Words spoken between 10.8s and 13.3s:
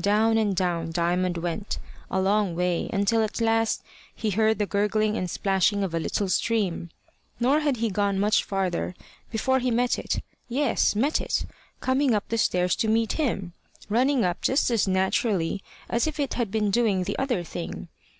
met it coming up the stairs to meet